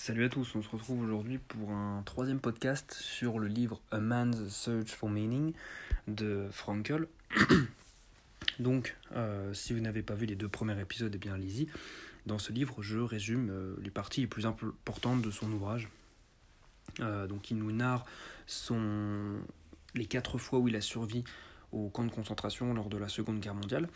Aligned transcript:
Salut 0.00 0.24
à 0.24 0.28
tous, 0.28 0.54
on 0.54 0.62
se 0.62 0.68
retrouve 0.68 1.02
aujourd'hui 1.02 1.38
pour 1.38 1.72
un 1.72 2.02
troisième 2.04 2.38
podcast 2.38 2.94
sur 2.94 3.40
le 3.40 3.48
livre 3.48 3.82
A 3.90 3.98
Man's 3.98 4.48
Search 4.48 4.92
for 4.92 5.10
Meaning 5.10 5.54
de 6.06 6.46
Frankel. 6.52 7.08
Donc, 8.60 8.96
euh, 9.16 9.52
si 9.52 9.72
vous 9.72 9.80
n'avez 9.80 10.02
pas 10.02 10.14
vu 10.14 10.24
les 10.24 10.36
deux 10.36 10.48
premiers 10.48 10.80
épisodes, 10.80 11.12
eh 11.12 11.18
bien 11.18 11.34
allez-y. 11.34 11.66
Dans 12.26 12.38
ce 12.38 12.52
livre, 12.52 12.80
je 12.80 12.98
résume 12.98 13.50
euh, 13.50 13.74
les 13.82 13.90
parties 13.90 14.20
les 14.20 14.28
plus 14.28 14.46
importantes 14.46 15.20
de 15.20 15.32
son 15.32 15.50
ouvrage. 15.50 15.88
Euh, 17.00 17.26
donc, 17.26 17.50
il 17.50 17.58
nous 17.58 17.72
narre 17.72 18.06
son... 18.46 19.40
les 19.96 20.06
quatre 20.06 20.38
fois 20.38 20.60
où 20.60 20.68
il 20.68 20.76
a 20.76 20.80
survécu 20.80 21.28
au 21.72 21.90
camp 21.90 22.04
de 22.04 22.12
concentration 22.12 22.72
lors 22.72 22.88
de 22.88 22.98
la 22.98 23.08
Seconde 23.08 23.40
Guerre 23.40 23.56
mondiale. 23.56 23.88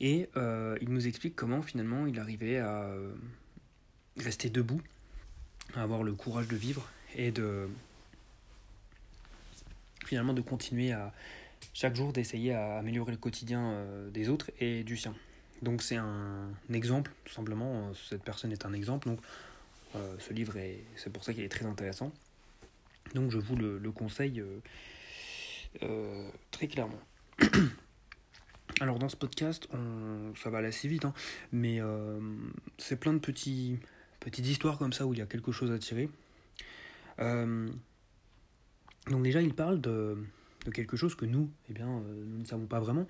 Et 0.00 0.30
il 0.34 0.88
nous 0.88 1.06
explique 1.06 1.36
comment 1.36 1.60
finalement 1.60 2.06
il 2.06 2.18
arrivait 2.18 2.58
à 2.58 2.90
rester 4.16 4.50
debout, 4.50 4.80
avoir 5.74 6.02
le 6.02 6.12
courage 6.12 6.48
de 6.48 6.56
vivre 6.56 6.88
et 7.14 7.30
de 7.30 7.68
finalement 10.06 10.34
de 10.34 10.42
continuer 10.42 10.92
à 10.92 11.12
chaque 11.74 11.94
jour 11.94 12.12
d'essayer 12.12 12.52
à 12.52 12.78
améliorer 12.78 13.12
le 13.12 13.18
quotidien 13.18 13.86
des 14.12 14.28
autres 14.28 14.50
et 14.58 14.84
du 14.84 14.96
sien. 14.96 15.14
Donc 15.62 15.82
c'est 15.82 15.96
un 15.96 16.50
exemple, 16.72 17.12
tout 17.24 17.32
simplement, 17.32 17.92
cette 17.94 18.24
personne 18.24 18.50
est 18.50 18.66
un 18.66 18.72
exemple, 18.72 19.08
donc 19.08 19.20
euh, 19.94 20.16
ce 20.18 20.32
livre 20.32 20.56
est, 20.56 20.84
c'est 20.96 21.12
pour 21.12 21.22
ça 21.24 21.32
qu'il 21.32 21.44
est 21.44 21.48
très 21.48 21.66
intéressant. 21.66 22.12
Donc 23.14 23.30
je 23.30 23.38
vous 23.38 23.56
le, 23.56 23.92
conseille 23.92 24.40
euh, 24.40 24.60
euh, 25.82 26.28
très 26.50 26.66
clairement. 26.66 27.00
Alors 28.80 28.98
dans 28.98 29.08
ce 29.08 29.16
podcast, 29.16 29.68
ça 30.42 30.50
va 30.50 30.58
aller 30.58 30.68
assez 30.68 30.88
vite, 30.88 31.04
hein, 31.04 31.12
mais 31.52 31.80
c'est 32.78 32.98
plein 32.98 33.12
de 33.12 33.18
petits, 33.18 33.78
petites 34.24 34.46
histoires 34.46 34.78
comme 34.78 34.92
ça 34.92 35.06
où 35.06 35.14
il 35.14 35.18
y 35.18 35.22
a 35.22 35.26
quelque 35.26 35.52
chose 35.52 35.70
à 35.70 35.78
tirer. 35.78 36.08
donc 37.18 37.72
déjà, 39.22 39.42
il 39.42 39.54
parle 39.54 39.80
de, 39.80 40.16
quelque 40.72 40.96
chose 40.96 41.14
que 41.14 41.24
nous, 41.24 41.50
eh 41.68 41.72
bien, 41.72 41.86
nous 41.86 42.38
ne 42.38 42.44
savons 42.44 42.66
pas 42.66 42.80
vraiment. 42.80 43.06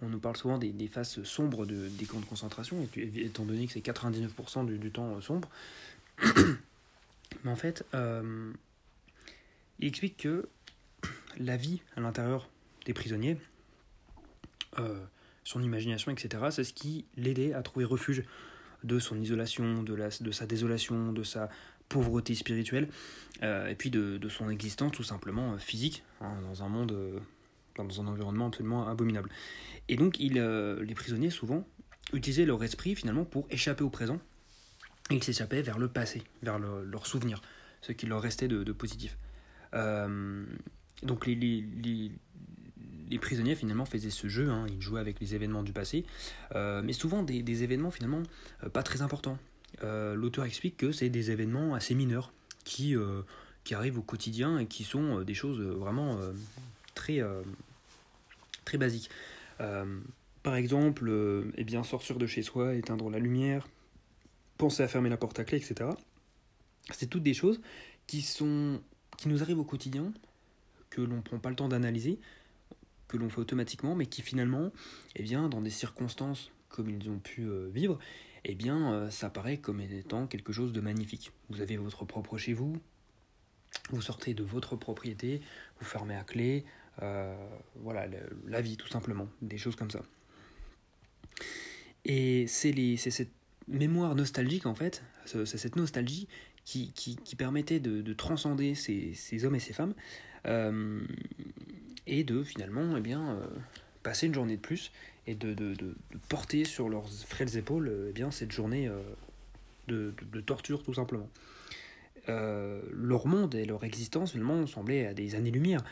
On 0.00 0.08
nous 0.08 0.20
parle 0.20 0.36
souvent 0.36 0.58
des, 0.58 0.88
faces 0.88 1.22
sombres 1.24 1.66
de, 1.66 1.88
des 1.88 2.04
camps 2.04 2.20
de 2.20 2.24
concentration, 2.24 2.88
étant 2.96 3.44
donné 3.44 3.66
que 3.66 3.72
c'est 3.72 3.80
99% 3.80 4.66
du, 4.66 4.90
temps 4.90 5.20
sombre. 5.20 5.48
Mais 7.44 7.50
en 7.50 7.56
fait, 7.56 7.84
il 9.78 9.86
explique 9.86 10.16
que 10.18 10.48
la 11.38 11.56
vie 11.56 11.80
à 11.96 12.00
l'intérieur 12.00 12.48
des 12.84 12.94
prisonniers, 12.94 13.36
euh, 14.78 15.04
son 15.44 15.62
imagination, 15.62 16.12
etc., 16.12 16.46
c'est 16.50 16.64
ce 16.64 16.72
qui 16.72 17.04
l'aidait 17.16 17.52
à 17.52 17.62
trouver 17.62 17.84
refuge 17.84 18.24
de 18.84 18.98
son 18.98 19.20
isolation, 19.20 19.82
de, 19.82 19.94
la, 19.94 20.08
de 20.20 20.30
sa 20.30 20.46
désolation, 20.46 21.12
de 21.12 21.22
sa 21.22 21.48
pauvreté 21.88 22.34
spirituelle, 22.34 22.88
euh, 23.42 23.68
et 23.68 23.74
puis 23.74 23.90
de, 23.90 24.18
de, 24.18 24.28
son 24.28 24.50
existence 24.50 24.92
tout 24.92 25.02
simplement 25.02 25.54
euh, 25.54 25.58
physique, 25.58 26.04
hein, 26.20 26.34
dans 26.42 26.62
un 26.62 26.68
monde, 26.68 27.22
dans 27.76 28.00
un 28.00 28.06
environnement 28.06 28.48
absolument 28.48 28.88
abominable. 28.88 29.30
Et 29.88 29.96
donc, 29.96 30.18
les 30.18 30.94
prisonniers, 30.94 31.30
souvent, 31.30 31.66
utilisaient 32.12 32.44
leur 32.44 32.62
esprit 32.62 32.94
finalement 32.94 33.24
pour 33.24 33.46
échapper 33.50 33.84
au 33.84 33.90
présent, 33.90 34.20
et 35.10 35.14
ils 35.14 35.24
s'échappaient 35.24 35.62
vers 35.62 35.78
le 35.78 35.88
passé, 35.88 36.22
vers 36.42 36.58
le, 36.58 36.84
leur 36.84 37.06
souvenir, 37.06 37.40
ce 37.80 37.92
qui 37.92 38.06
leur 38.06 38.20
restait 38.20 38.48
de, 38.48 38.72
positif. 38.72 39.16
Euh, 39.74 40.44
donc 41.02 41.26
les, 41.26 42.10
prisonniers 43.16 43.54
finalement 43.54 43.86
faisaient 43.86 44.10
ce 44.10 44.28
jeu, 44.28 44.50
hein, 44.50 44.66
ils 44.68 44.82
jouaient 44.82 45.00
avec 45.00 45.20
les 45.20 45.34
événements 45.34 45.62
du 45.62 45.72
passé, 45.72 46.04
euh, 46.54 46.82
mais 46.84 46.92
souvent 46.92 47.22
des, 47.22 47.62
événements 47.62 47.90
finalement 47.90 48.22
euh, 48.64 48.68
pas 48.68 48.82
très 48.82 49.00
importants. 49.00 49.38
L'auteur 49.82 50.44
explique 50.44 50.76
que 50.76 50.92
c'est 50.92 51.08
des 51.08 51.30
événements 51.30 51.74
assez 51.74 51.94
mineurs 51.94 52.32
qui, 52.64 52.96
arrivent 53.70 53.98
au 53.98 54.02
quotidien 54.02 54.58
et 54.58 54.66
qui 54.66 54.82
sont 54.82 55.22
des 55.22 55.34
choses 55.34 55.60
vraiment 55.60 56.18
très, 56.94 57.22
basiques. 58.76 59.10
par 60.42 60.56
exemple, 60.56 61.44
eh 61.56 61.64
bien, 61.64 61.84
sortir 61.84 62.16
de 62.18 62.26
chez 62.26 62.42
soi, 62.42 62.74
éteindre 62.74 63.08
la 63.08 63.18
lumière, 63.18 63.68
penser 64.56 64.82
à 64.82 64.88
fermer 64.88 65.10
la 65.10 65.16
porte 65.16 65.38
à 65.38 65.44
clé, 65.44 65.58
etc. 65.58 65.90
C'est 66.90 67.08
toutes 67.08 67.22
des 67.22 67.34
choses 67.34 67.60
qui 68.06 68.22
qui 69.18 69.28
nous 69.28 69.42
arrivent 69.42 69.58
au 69.58 69.64
quotidien, 69.64 70.12
que 70.88 71.02
l'on 71.02 71.16
ne 71.16 71.20
prend 71.20 71.38
pas 71.38 71.50
le 71.50 71.56
temps 71.56 71.68
d'analyser, 71.68 72.18
que 73.08 73.16
l'on 73.16 73.28
fait 73.28 73.40
automatiquement, 73.40 73.94
mais 73.94 74.06
qui 74.06 74.22
finalement, 74.22 74.70
eh 75.16 75.22
bien, 75.22 75.48
dans 75.48 75.60
des 75.60 75.70
circonstances 75.70 76.52
comme 76.68 76.90
ils 76.90 77.08
ont 77.10 77.18
pu 77.18 77.42
euh, 77.42 77.68
vivre, 77.72 77.98
eh 78.44 78.54
bien, 78.54 78.92
euh, 78.92 79.10
ça 79.10 79.30
paraît 79.30 79.58
comme 79.58 79.80
étant 79.80 80.26
quelque 80.26 80.52
chose 80.52 80.72
de 80.72 80.80
magnifique. 80.80 81.32
Vous 81.48 81.60
avez 81.60 81.76
votre 81.76 82.04
propre 82.04 82.38
chez 82.38 82.52
vous, 82.52 82.78
vous 83.90 84.02
sortez 84.02 84.34
de 84.34 84.42
votre 84.42 84.76
propriété, 84.76 85.40
vous 85.80 85.86
fermez 85.86 86.14
à 86.14 86.24
clé, 86.24 86.64
euh, 87.02 87.34
voilà, 87.76 88.06
la 88.46 88.60
vie 88.60 88.76
tout 88.76 88.88
simplement, 88.88 89.28
des 89.42 89.58
choses 89.58 89.76
comme 89.76 89.90
ça. 89.90 90.02
Et 92.04 92.46
c'est 92.46 92.96
cette 92.96 93.32
mémoire 93.66 94.14
nostalgique 94.14 94.66
en 94.66 94.74
fait, 94.74 95.02
c'est 95.24 95.46
cette 95.46 95.76
nostalgie 95.76 96.28
qui, 96.64 96.92
qui, 96.92 97.36
permettait 97.36 97.80
de, 97.80 98.02
de 98.02 98.12
transcender 98.12 98.74
ces, 98.74 99.14
ces, 99.14 99.44
hommes 99.44 99.54
et 99.54 99.60
ces 99.60 99.72
femmes 99.72 99.94
et 102.08 102.24
de 102.24 102.42
finalement 102.42 102.96
eh 102.96 103.00
bien, 103.00 103.36
euh, 103.36 103.46
passer 104.02 104.26
une 104.26 104.34
journée 104.34 104.56
de 104.56 104.60
plus 104.60 104.92
et 105.26 105.34
de, 105.34 105.54
de, 105.54 105.94
porter 106.28 106.64
sur 106.64 106.88
leurs 106.88 107.08
frêles 107.08 107.56
épaules 107.56 108.06
eh 108.08 108.12
bien, 108.12 108.30
cette 108.30 108.52
journée 108.52 108.88
euh, 108.88 109.02
de, 109.86 110.40
torture 110.40 110.82
tout 110.82 110.94
simplement. 110.94 111.28
leur 112.26 113.26
monde 113.26 113.54
et 113.54 113.64
leur 113.64 113.84
existence 113.84 114.32
finalement 114.32 114.66
semblaient 114.66 115.06
à 115.06 115.14
des 115.14 115.34
années-lumière 115.34 115.82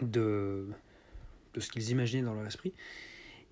de, 0.00 0.68
de 1.54 1.60
ce 1.60 1.70
qu'ils 1.70 1.90
imaginaient 1.90 2.22
dans 2.22 2.34
leur 2.34 2.46
esprit. 2.46 2.72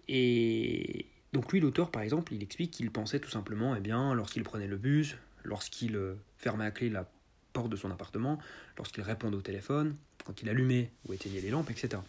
Et, 0.09 1.07
donc 1.33 1.53
lui, 1.53 1.61
l'auteur, 1.61 1.91
par 1.91 2.03
exemple, 2.03 2.35
il 2.35 2.43
explique 2.43 2.73
qu'il 2.73 2.91
pensait 2.91 3.21
tout 3.21 3.31
simplement, 3.31 3.77
eh 3.77 3.81
bien, 3.81 4.15
lorsqu'il 4.15 4.43
prenait 4.43 4.67
le 4.67 4.77
bus, 4.77 5.17
lorsqu'il 5.45 5.97
euh, 5.97 6.15
fermait 6.39 6.65
à 6.65 6.71
clé 6.71 6.91
la 6.91 7.09
porte 7.53 7.69
de 7.69 7.77
son 7.77 7.91
appartement, 7.91 8.39
lorsqu'il 8.77 9.03
répondait 9.03 9.37
au 9.37 9.43
téléphone, 9.43 9.97
quand 10.25 10.43
il 10.43 10.49
allumait 10.49 10.91
ou 11.09 11.13
éteignait 11.13 11.41
les 11.41 11.51
lampes, 11.51 11.71
etc. 11.71 12.03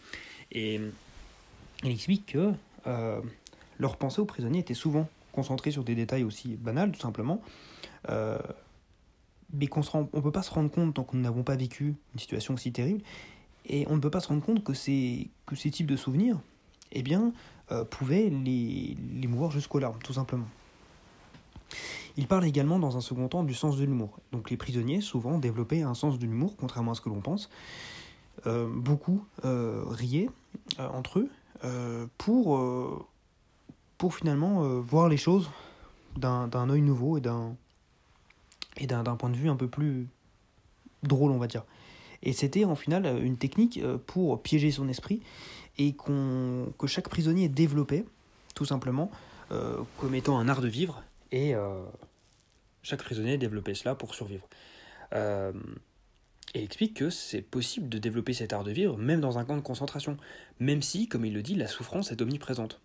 Et 0.50 0.80
il 1.82 1.90
explique 1.90 2.26
que 2.26 2.52
euh, 2.86 3.20
leur 3.78 3.96
pensée 3.96 4.20
aux 4.20 4.24
prisonniers 4.24 4.60
était 4.60 4.74
souvent 4.74 5.08
concentrée 5.32 5.70
sur 5.70 5.84
des 5.84 5.94
détails 5.94 6.24
aussi 6.24 6.56
banals, 6.56 6.92
tout 6.92 7.00
simplement, 7.00 7.42
euh, 8.08 8.38
mais 9.52 9.66
qu'on 9.66 9.80
ne 9.80 10.20
peut 10.20 10.32
pas 10.32 10.42
se 10.42 10.50
rendre 10.50 10.70
compte 10.70 10.94
tant 10.94 11.04
que 11.04 11.16
nous 11.16 11.22
n'avons 11.22 11.42
pas 11.42 11.56
vécu 11.56 11.94
une 12.14 12.20
situation 12.20 12.54
aussi 12.54 12.72
terrible, 12.72 13.02
et 13.66 13.86
on 13.88 13.96
ne 13.96 14.00
peut 14.00 14.10
pas 14.10 14.20
se 14.20 14.28
rendre 14.28 14.42
compte 14.42 14.62
que 14.62 14.74
ces, 14.74 15.30
que 15.46 15.56
ces 15.56 15.70
types 15.70 15.86
de 15.86 15.96
souvenirs, 15.96 16.40
eh 16.92 17.02
bien, 17.02 17.32
euh, 17.70 17.84
pouvait 17.84 18.28
les, 18.28 18.96
les 19.14 19.26
mouvoir 19.26 19.50
jusqu'aux 19.50 19.78
larmes, 19.78 20.00
tout 20.02 20.12
simplement. 20.12 20.48
Il 22.16 22.26
parle 22.26 22.44
également 22.44 22.78
dans 22.78 22.96
un 22.96 23.00
second 23.00 23.28
temps 23.28 23.42
du 23.42 23.54
sens 23.54 23.76
de 23.76 23.84
l'humour. 23.84 24.18
Donc 24.32 24.50
les 24.50 24.56
prisonniers, 24.56 25.00
souvent, 25.00 25.38
développaient 25.38 25.82
un 25.82 25.94
sens 25.94 26.18
de 26.18 26.26
l'humour, 26.26 26.56
contrairement 26.56 26.92
à 26.92 26.94
ce 26.94 27.00
que 27.00 27.08
l'on 27.08 27.20
pense. 27.20 27.48
Euh, 28.46 28.68
beaucoup 28.68 29.24
euh, 29.44 29.84
riaient 29.86 30.30
entre 30.78 31.20
eux 31.20 31.30
pour, 32.18 32.60
pour 33.98 34.14
finalement 34.16 34.80
voir 34.80 35.08
les 35.08 35.16
choses 35.16 35.48
d'un 36.16 36.68
œil 36.70 36.82
nouveau 36.82 37.18
et 37.18 37.20
d'un 37.20 37.54
et 38.78 38.88
d'un 38.88 39.04
point 39.04 39.30
de 39.30 39.36
vue 39.36 39.48
un 39.48 39.54
peu 39.54 39.68
plus 39.68 40.08
drôle, 41.04 41.30
on 41.30 41.38
va 41.38 41.46
dire. 41.46 41.64
Et 42.24 42.32
c'était 42.32 42.64
en 42.64 42.74
final 42.74 43.22
une 43.22 43.36
technique 43.36 43.80
pour 44.06 44.42
piéger 44.42 44.72
son 44.72 44.88
esprit 44.88 45.20
et 45.78 45.94
que 45.94 46.86
chaque 46.86 47.08
prisonnier 47.08 47.48
développait, 47.48 48.04
tout 48.54 48.64
simplement, 48.64 49.10
euh, 49.50 49.78
comme 49.98 50.14
étant 50.14 50.38
un 50.38 50.48
art 50.48 50.60
de 50.60 50.68
vivre, 50.68 51.02
et 51.32 51.54
euh, 51.54 51.82
chaque 52.82 53.02
prisonnier 53.02 53.38
développait 53.38 53.74
cela 53.74 53.94
pour 53.94 54.14
survivre. 54.14 54.46
Euh, 55.14 55.52
et 56.54 56.62
explique 56.62 56.94
que 56.94 57.10
c'est 57.10 57.42
possible 57.42 57.88
de 57.88 57.98
développer 57.98 58.34
cet 58.34 58.52
art 58.52 58.62
de 58.62 58.70
vivre 58.70 58.96
même 58.98 59.20
dans 59.20 59.38
un 59.38 59.44
camp 59.44 59.56
de 59.56 59.62
concentration, 59.62 60.18
même 60.60 60.82
si, 60.82 61.08
comme 61.08 61.24
il 61.24 61.32
le 61.32 61.42
dit, 61.42 61.54
la 61.54 61.66
souffrance 61.66 62.12
est 62.12 62.20
omniprésente. 62.20 62.80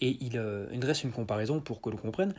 Et 0.00 0.18
il, 0.20 0.42
il 0.72 0.80
dresse 0.80 1.04
une 1.04 1.12
comparaison 1.12 1.60
pour 1.60 1.80
que 1.80 1.90
l'on 1.90 1.96
comprenne. 1.96 2.34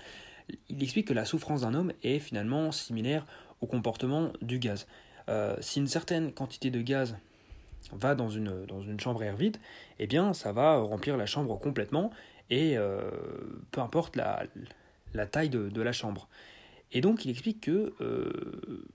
Il 0.67 0.83
explique 0.83 1.07
que 1.07 1.13
la 1.13 1.23
souffrance 1.23 1.61
d'un 1.61 1.73
homme 1.73 1.93
est 2.03 2.19
finalement 2.19 2.73
similaire 2.73 3.25
au 3.61 3.67
comportement 3.67 4.33
du 4.41 4.59
gaz. 4.59 4.85
si 5.61 5.79
une 5.79 5.87
certaine 5.87 6.33
quantité 6.33 6.69
de 6.69 6.81
gaz 6.81 7.15
va 7.93 8.15
dans 8.15 8.29
une, 8.29 8.65
dans 8.65 8.81
une 8.81 8.99
chambre 8.99 9.21
à 9.21 9.25
air 9.25 9.37
vide, 9.37 9.57
eh 9.99 10.07
bien 10.07 10.33
ça 10.33 10.51
va 10.51 10.77
remplir 10.77 11.15
la 11.15 11.25
chambre 11.25 11.57
complètement 11.57 12.11
et 12.49 12.77
euh, 12.77 13.01
peu 13.71 13.81
importe 13.81 14.15
la, 14.15 14.43
la 15.13 15.25
taille 15.25 15.49
de, 15.49 15.69
de, 15.69 15.81
la 15.81 15.91
chambre. 15.91 16.27
Et 16.91 17.01
donc 17.01 17.25
il 17.25 17.31
explique 17.31 17.61
que 17.61 17.93
euh, 18.01 18.85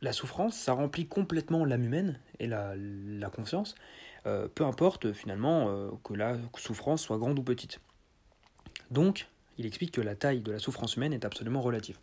la 0.00 0.12
souffrance, 0.12 0.56
ça 0.56 0.72
remplit 0.72 1.06
complètement 1.06 1.64
l'âme 1.64 1.84
humaine 1.84 2.18
et 2.38 2.46
la, 2.46 2.74
la 2.76 3.30
conscience, 3.30 3.74
euh, 4.26 4.48
peu 4.48 4.64
importe 4.64 5.12
finalement 5.12 5.90
que 6.04 6.14
la 6.14 6.36
souffrance 6.56 7.02
soit 7.02 7.18
grande 7.18 7.38
ou 7.38 7.42
petite. 7.42 7.80
Donc 8.90 9.28
il 9.58 9.66
explique 9.66 9.92
que 9.92 10.00
la 10.00 10.14
taille 10.14 10.40
de 10.40 10.52
la 10.52 10.58
souffrance 10.58 10.96
humaine 10.96 11.12
est 11.12 11.24
absolument 11.24 11.60
relative. 11.60 11.98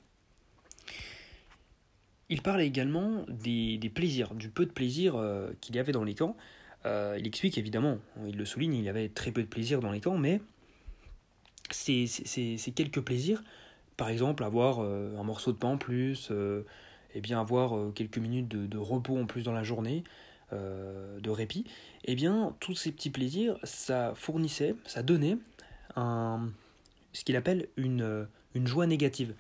il 2.30 2.42
parle 2.42 2.62
également 2.62 3.25
des, 3.27 3.92
plaisirs, 3.94 4.36
du 4.36 4.50
peu 4.50 4.65
de 4.65 4.72
plaisir 4.72 5.15
euh, 5.15 5.51
qu'il 5.62 5.75
y 5.75 5.80
avait 5.80 5.92
dans 5.92 6.04
les 6.04 6.15
camps. 6.15 6.38
Euh, 6.86 7.18
il 7.19 7.27
explique 7.27 7.57
évidemment, 7.57 7.98
il 8.25 8.38
le 8.38 8.45
souligne, 8.45 8.74
il 8.75 8.83
y 8.83 8.89
avait 8.89 9.10
très 9.10 9.31
peu 9.31 9.42
de 9.42 9.48
plaisir 9.48 9.81
dans 9.81 9.92
les 9.92 10.00
camps, 10.00 10.18
mais 10.18 10.42
c'est 11.74 12.71
quelques 12.75 13.01
plaisirs, 13.01 13.44
par 13.98 14.10
exemple 14.10 14.44
avoir 14.44 14.80
un 14.80 15.24
morceau 15.24 15.51
de 15.51 15.57
pain 15.57 15.69
en 15.69 15.77
plus, 15.77 16.31
et 17.13 17.21
bien 17.21 17.39
avoir 17.39 17.94
quelques 17.94 18.18
minutes 18.18 18.48
de, 18.48 18.77
repos 18.77 19.18
en 19.18 19.25
plus 19.25 19.44
dans 19.44 19.54
la 19.54 19.63
journée, 19.63 20.04
de 20.51 21.30
répit, 21.30 21.66
et 22.06 22.16
bien 22.16 22.56
tous 22.60 22.75
ces 22.75 22.92
petits 22.92 23.10
plaisirs, 23.10 23.57
ça 23.63 24.13
fournissait, 24.16 24.75
ça 24.86 25.04
donnait 25.04 25.38
un, 25.95 26.50
ce 27.13 27.24
qu'il 27.24 27.36
appelle 27.36 27.68
une, 27.77 28.27
une 28.56 28.68
joie 28.68 28.88
négative, 28.88 29.33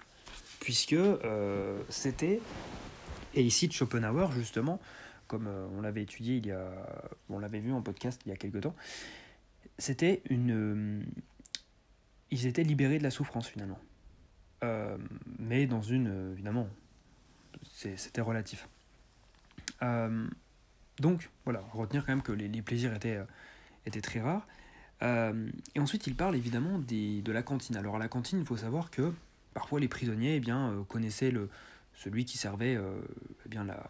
puisque 0.59 0.93
euh, 0.93 1.79
c'était, 1.89 2.39
et 3.35 3.41
ici 3.41 3.67
de 3.67 3.73
Schopenhauer 3.73 4.31
justement, 4.31 4.79
comme 5.27 5.47
euh, 5.47 5.67
on 5.77 5.81
l'avait 5.81 6.03
étudié 6.03 6.37
il 6.37 6.47
y 6.47 6.51
a, 6.51 6.69
on 7.29 7.39
l'avait 7.39 7.59
vu 7.59 7.71
en 7.71 7.81
podcast 7.81 8.21
il 8.25 8.29
y 8.29 8.31
a 8.31 8.35
quelque 8.35 8.57
temps, 8.57 8.75
c'était 9.77 10.21
une, 10.29 10.51
euh, 10.51 11.03
ils 12.31 12.45
étaient 12.45 12.63
libérés 12.63 12.97
de 12.97 13.03
la 13.03 13.11
souffrance 13.11 13.47
finalement, 13.47 13.79
mais 15.39 15.65
dans 15.67 15.81
une, 15.81 16.33
évidemment, 16.33 16.67
c'était 17.71 18.21
relatif. 18.21 18.67
donc 20.99 21.29
voilà, 21.45 21.61
retenir 21.73 22.05
quand 22.05 22.11
même 22.11 22.21
que 22.21 22.31
les, 22.31 22.61
plaisirs 22.61 22.93
étaient, 22.93 23.19
étaient 23.85 24.01
très 24.01 24.21
rares. 24.21 24.45
Euh, 25.01 25.49
et 25.75 25.79
ensuite, 25.79 26.07
il 26.07 26.15
parle 26.15 26.35
évidemment 26.35 26.79
des, 26.79 27.21
de 27.21 27.31
la 27.31 27.43
cantine. 27.43 27.77
Alors, 27.77 27.95
à 27.95 27.99
la 27.99 28.07
cantine, 28.07 28.39
il 28.39 28.45
faut 28.45 28.57
savoir 28.57 28.91
que 28.91 29.13
parfois 29.53 29.79
les 29.79 29.87
prisonniers 29.87 30.35
eh 30.35 30.39
bien, 30.39 30.71
euh, 30.71 30.83
connaissaient 30.83 31.31
le, 31.31 31.49
celui 31.93 32.25
qui 32.25 32.37
servait 32.37 32.75
euh, 32.75 32.99
eh 33.45 33.49
bien, 33.49 33.63
la, 33.63 33.89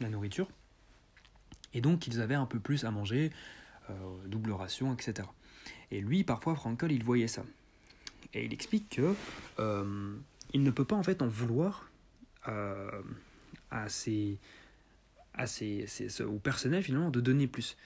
la, 0.00 0.08
nourriture. 0.08 0.48
Et 1.74 1.80
donc, 1.80 2.06
ils 2.06 2.20
avaient 2.20 2.34
un 2.34 2.46
peu 2.46 2.58
plus 2.58 2.84
à 2.84 2.90
manger, 2.90 3.30
double 4.26 4.52
ration, 4.52 4.92
etc. 4.92 5.26
Et 5.90 6.00
lui, 6.00 6.24
parfois, 6.24 6.54
Frankel, 6.54 6.92
il 6.92 7.02
voyait 7.02 7.28
ça. 7.28 7.42
Et 8.34 8.44
il 8.44 8.52
explique 8.52 8.96
que 8.96 9.14
il 10.54 10.62
ne 10.62 10.70
peut 10.70 10.84
pas 10.84 10.96
en 10.96 11.02
fait 11.02 11.22
en 11.22 11.28
vouloir 11.28 11.90
à 12.44 13.88
ses, 13.88 14.38
à 15.34 15.46
ses, 15.46 15.86
ses, 15.86 16.22
au 16.22 16.38
personnel 16.38 16.82
finalement 16.82 17.10
de 17.10 17.20
donner 17.20 17.46
plus. 17.46 17.76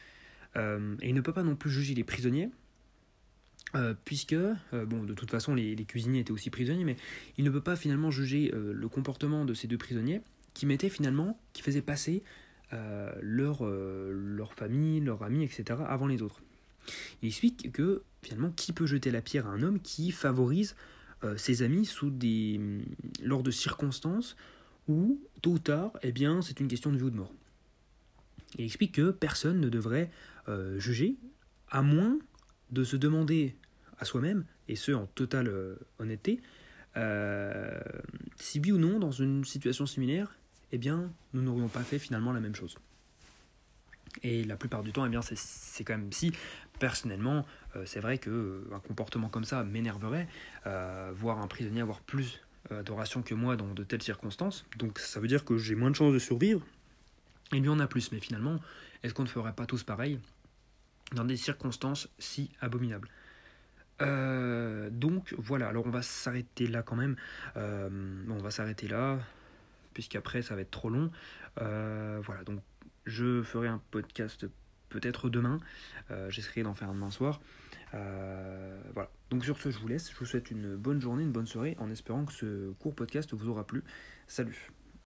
Euh, 0.56 0.96
et 1.00 1.08
il 1.08 1.14
ne 1.14 1.20
peut 1.20 1.32
pas 1.32 1.42
non 1.42 1.54
plus 1.54 1.70
juger 1.70 1.94
les 1.94 2.04
prisonniers, 2.04 2.50
euh, 3.74 3.94
puisque, 4.04 4.32
euh, 4.32 4.56
bon, 4.86 5.04
de 5.04 5.14
toute 5.14 5.30
façon, 5.30 5.54
les, 5.54 5.76
cuisiniers 5.84 6.20
étaient 6.20 6.32
aussi 6.32 6.50
prisonniers, 6.50 6.84
mais 6.84 6.96
il 7.38 7.44
ne 7.44 7.50
peut 7.50 7.60
pas 7.60 7.76
finalement 7.76 8.10
juger 8.10 8.50
le 8.52 8.88
comportement 8.88 9.44
de 9.44 9.54
ces 9.54 9.68
deux 9.68 9.78
prisonniers 9.78 10.20
qui 10.54 10.66
mettaient 10.66 10.90
finalement, 10.90 11.38
qui 11.52 11.62
faisaient 11.62 11.82
passer 11.82 12.22
leur, 13.20 13.64
leur 13.64 14.54
famille, 14.54 15.00
leurs 15.00 15.22
amis, 15.22 15.44
etc., 15.44 15.80
avant 15.86 16.06
les 16.06 16.22
autres. 16.22 16.42
Il 17.22 17.28
explique 17.28 17.72
que, 17.72 18.02
finalement, 18.22 18.50
qui 18.50 18.72
peut 18.72 18.86
jeter 18.86 19.10
la 19.10 19.22
pierre 19.22 19.46
à 19.46 19.50
un 19.50 19.62
homme 19.62 19.80
qui 19.80 20.10
favorise 20.10 20.74
ses 21.36 21.62
amis 21.62 21.86
sous 21.86 22.10
des, 22.10 22.60
lors 23.22 23.44
de 23.44 23.52
circonstances 23.52 24.36
où, 24.88 25.20
tôt 25.40 25.52
ou 25.52 25.58
tard, 25.58 25.92
eh 26.02 26.12
bien, 26.12 26.42
c'est 26.42 26.60
une 26.60 26.68
question 26.68 26.90
de 26.90 26.96
vie 26.96 27.04
ou 27.04 27.10
de 27.10 27.16
mort. 27.16 27.32
Il 28.58 28.64
explique 28.64 28.92
que 28.92 29.10
personne 29.10 29.60
ne 29.60 29.68
devrait 29.68 30.10
euh, 30.48 30.78
juger, 30.78 31.16
à 31.70 31.82
moins 31.82 32.18
de 32.70 32.84
se 32.84 32.96
demander 32.96 33.56
à 33.98 34.04
soi-même, 34.04 34.44
et 34.68 34.76
ce 34.76 34.92
en 34.92 35.06
totale 35.06 35.48
euh, 35.48 35.76
honnêteté, 35.98 36.40
euh, 36.96 37.80
si 38.36 38.60
oui 38.60 38.72
ou 38.72 38.78
non, 38.78 38.98
dans 38.98 39.10
une 39.10 39.44
situation 39.44 39.86
similaire, 39.86 40.36
eh 40.72 40.78
bien, 40.78 41.10
nous 41.32 41.42
n'aurions 41.42 41.68
pas 41.68 41.82
fait 41.82 41.98
finalement 41.98 42.32
la 42.32 42.40
même 42.40 42.54
chose. 42.54 42.76
Et 44.22 44.44
la 44.44 44.56
plupart 44.56 44.82
du 44.82 44.92
temps, 44.92 45.04
eh 45.04 45.08
bien, 45.08 45.20
c'est 45.22 45.84
quand 45.84 45.96
même 45.96 46.12
si, 46.12 46.32
personnellement, 46.78 47.44
c'est 47.84 48.00
vrai 48.00 48.18
qu'un 48.18 48.78
comportement 48.86 49.28
comme 49.28 49.44
ça 49.44 49.64
m'énerverait, 49.64 50.28
voir 51.14 51.38
un 51.40 51.46
prisonnier 51.48 51.80
avoir 51.80 52.00
plus 52.00 52.40
d'adoration 52.70 53.22
que 53.22 53.34
moi 53.34 53.56
dans 53.56 53.74
de 53.74 53.82
telles 53.82 54.02
circonstances. 54.02 54.64
Donc 54.78 54.98
ça 55.00 55.18
veut 55.20 55.28
dire 55.28 55.44
que 55.44 55.58
j'ai 55.58 55.74
moins 55.74 55.90
de 55.90 55.96
chances 55.96 56.12
de 56.12 56.18
survivre, 56.18 56.64
et 57.52 57.58
lui 57.58 57.68
en 57.68 57.80
a 57.80 57.86
plus. 57.86 58.12
Mais 58.12 58.20
finalement, 58.20 58.60
est-ce 59.02 59.12
qu'on 59.14 59.24
ne 59.24 59.28
ferait 59.28 59.52
pas 59.52 59.66
tous 59.66 59.82
pareil 59.82 60.20
dans 61.12 61.24
des 61.24 61.36
circonstances 61.36 62.08
si 62.18 62.50
abominables? 62.60 63.08
Euh, 64.00 64.90
donc 64.90 65.34
voilà, 65.38 65.68
alors 65.68 65.86
on 65.86 65.90
va 65.90 66.02
s'arrêter 66.02 66.66
là 66.66 66.82
quand 66.82 66.96
même. 66.96 67.16
Euh, 67.56 67.88
on 68.28 68.38
va 68.38 68.50
s'arrêter 68.50 68.88
là, 68.88 69.18
puisqu'après 69.94 70.42
ça 70.42 70.54
va 70.54 70.62
être 70.62 70.70
trop 70.70 70.88
long. 70.88 71.10
Euh, 71.60 72.20
voilà, 72.22 72.42
donc 72.44 72.60
je 73.04 73.42
ferai 73.42 73.68
un 73.68 73.80
podcast 73.90 74.46
peut-être 74.88 75.30
demain. 75.30 75.58
J'essaierai 76.28 76.62
d'en 76.62 76.74
faire 76.74 76.90
un 76.90 76.94
demain 76.94 77.10
soir. 77.10 77.40
voilà, 77.92 79.10
donc 79.30 79.44
sur 79.44 79.58
ce, 79.58 79.70
je 79.70 79.78
vous 79.78 79.88
laisse. 79.88 80.10
Je 80.10 80.16
vous 80.16 80.26
souhaite 80.26 80.50
une 80.50 80.76
bonne 80.76 81.00
journée, 81.00 81.22
une 81.22 81.32
bonne 81.32 81.46
soirée, 81.46 81.76
en 81.78 81.90
espérant 81.90 82.24
que 82.24 82.32
ce 82.32 82.72
court 82.72 82.94
podcast 82.94 83.32
vous 83.32 83.48
aura 83.48 83.66
plu. 83.66 83.82
Salut 84.26 84.70